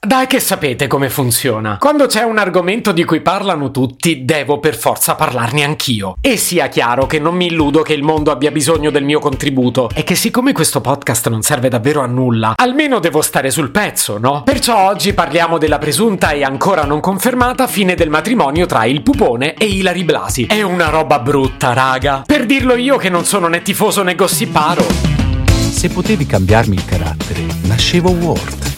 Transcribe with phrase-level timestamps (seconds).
[0.00, 1.76] Dai che sapete come funziona.
[1.76, 6.14] Quando c'è un argomento di cui parlano tutti, devo per forza parlarne anch'io.
[6.20, 9.90] E sia chiaro che non mi illudo che il mondo abbia bisogno del mio contributo
[9.92, 14.18] e che siccome questo podcast non serve davvero a nulla, almeno devo stare sul pezzo,
[14.18, 14.44] no?
[14.44, 19.54] Perciò oggi parliamo della presunta e ancora non confermata fine del matrimonio tra il pupone
[19.54, 20.46] e Ilari Blasi.
[20.46, 22.22] È una roba brutta, raga.
[22.24, 24.86] Per dirlo io che non sono né tifoso né gossiparo.
[25.72, 28.77] Se potevi cambiarmi il carattere, nascevo Ward.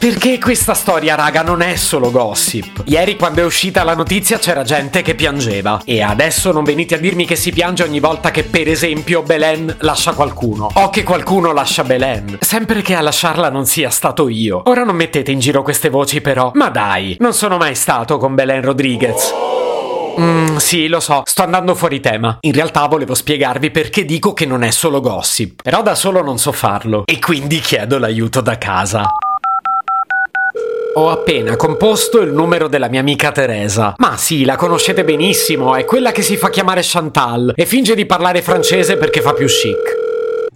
[0.00, 2.84] Perché questa storia, raga, non è solo gossip.
[2.86, 5.82] Ieri quando è uscita la notizia c'era gente che piangeva.
[5.84, 9.76] E adesso non venite a dirmi che si piange ogni volta che, per esempio, Belen
[9.80, 10.70] lascia qualcuno.
[10.72, 12.38] O che qualcuno lascia Belen.
[12.40, 14.62] Sempre che a lasciarla non sia stato io.
[14.64, 16.50] Ora non mettete in giro queste voci, però.
[16.54, 19.34] Ma dai, non sono mai stato con Belen Rodriguez.
[20.18, 22.38] Mm, sì, lo so, sto andando fuori tema.
[22.40, 25.60] In realtà volevo spiegarvi perché dico che non è solo gossip.
[25.62, 27.02] Però da solo non so farlo.
[27.04, 29.06] E quindi chiedo l'aiuto da casa.
[30.94, 33.94] Ho appena composto il numero della mia amica Teresa.
[33.98, 38.06] Ma sì, la conoscete benissimo, è quella che si fa chiamare Chantal e finge di
[38.06, 40.09] parlare francese perché fa più chic.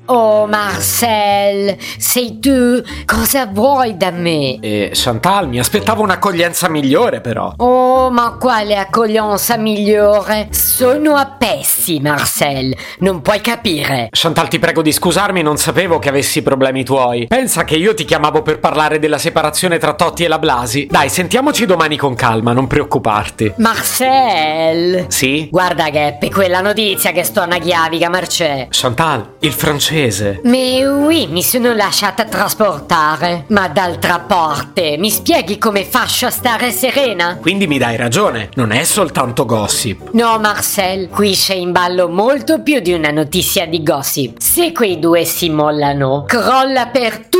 [0.07, 2.83] Oh Marcel, sei tu?
[3.07, 4.59] Cosa vuoi da me?
[4.61, 7.55] E Chantal, mi aspettavo un'accoglienza migliore però.
[7.57, 10.49] Oh, ma quale accoglienza migliore?
[10.51, 14.09] Sono a pezzi, Marcel, non puoi capire.
[14.11, 17.27] Chantal, ti prego di scusarmi, non sapevo che avessi problemi tuoi.
[17.27, 20.87] Pensa che io ti chiamavo per parlare della separazione tra Totti e la Blasi.
[20.91, 23.55] Dai, sentiamoci domani con calma, non preoccuparti.
[23.57, 25.07] Marcel!
[25.09, 25.49] Sì?
[25.51, 28.67] Guarda che è quella notizia che sto una chiavica, Marcè.
[28.69, 29.93] Chantal, il francese.
[30.43, 33.45] Mais oui, mi sono lasciata trasportare.
[33.49, 37.39] Ma d'altra parte, mi spieghi come faccio a stare serena?
[37.41, 40.11] Quindi mi dai ragione, non è soltanto gossip.
[40.13, 44.39] No, Marcel, qui c'è in ballo molto più di una notizia di gossip.
[44.41, 47.34] Se quei due si mollano, crolla per tutti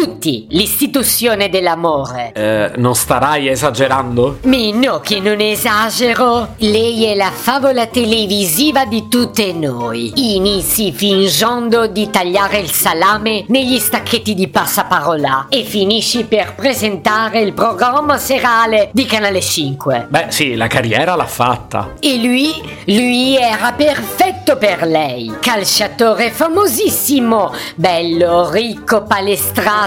[0.49, 2.33] l'istituzione dell'amore.
[2.35, 4.39] Eh, non starai esagerando?
[4.43, 6.55] Mi no che non esagero.
[6.59, 10.13] Lei è la favola televisiva di tutte noi.
[10.37, 17.53] Inizi fingendo di tagliare il salame negli stacchetti di passaparola e finisci per presentare il
[17.53, 20.07] programma serale di Canale 5.
[20.09, 21.95] Beh, sì, la carriera l'ha fatta.
[22.01, 22.53] E lui,
[22.87, 25.33] lui era perfetto per lei.
[25.41, 29.84] Calciatore famosissimo, bello, ricco, palestrato,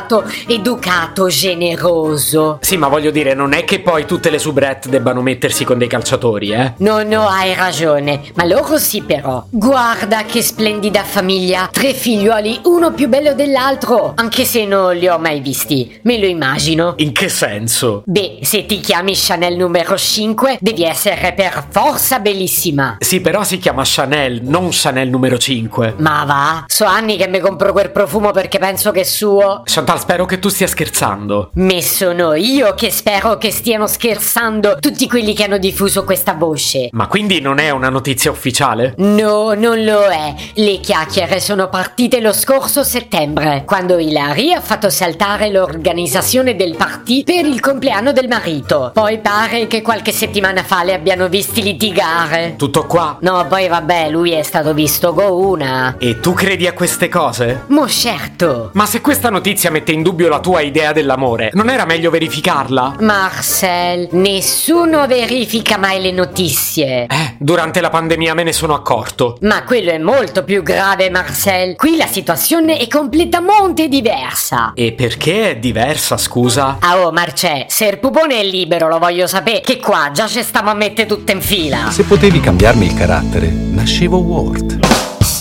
[0.47, 2.59] educato, generoso.
[2.61, 5.87] Sì, ma voglio dire, non è che poi tutte le soubrette debbano mettersi con dei
[5.87, 6.73] calciatori, eh?
[6.77, 9.45] No, no, hai ragione, ma loro sì però.
[9.49, 15.17] Guarda che splendida famiglia, tre figliuoli, uno più bello dell'altro, anche se non li ho
[15.17, 16.93] mai visti, me lo immagino.
[16.97, 18.03] In che senso?
[18.05, 22.97] Beh, se ti chiami Chanel numero 5, devi essere per forza bellissima.
[22.99, 25.95] Sì, però si chiama Chanel, non Chanel numero 5.
[25.97, 29.61] Ma va, so anni che mi compro quel profumo perché penso che è suo.
[29.63, 31.51] Chantal, spero che tu stia scherzando.
[31.53, 36.89] Me sono io che spero che stiano scherzando tutti quelli che hanno diffuso questa voce.
[36.91, 38.95] Ma quindi non è una notizia ufficiale?
[38.97, 40.33] No, non lo è.
[40.55, 47.23] Le chiacchiere sono partite lo scorso settembre, quando Hilary ha fatto saltare l'organizzazione del party
[47.23, 48.91] per il compleanno del marito.
[48.93, 52.55] Poi pare che qualche settimana fa le abbiano visti litigare.
[52.57, 53.17] Tutto qua?
[53.21, 55.95] No, poi vabbè, lui è stato visto con una.
[55.99, 57.63] E tu credi a queste cose?
[57.67, 58.71] Mo certo.
[58.73, 62.95] Ma se questa notizia mette in dubbio la tua idea dell'amore, non era meglio verificarla?
[62.99, 67.03] Marcel, nessuno verifica mai le notizie.
[67.03, 69.37] Eh, durante la pandemia me ne sono accorto.
[69.41, 71.75] Ma quello è molto più grave, Marcel.
[71.75, 74.71] Qui la situazione è completamente diversa.
[74.73, 76.77] E perché è diversa, scusa?
[76.79, 80.41] Ah oh, Marcè, se il pupone è libero lo voglio sapere, che qua già ci
[80.41, 81.91] stiamo a mettere tutte in fila.
[81.91, 84.86] Se potevi cambiarmi il carattere, nascevo Ward.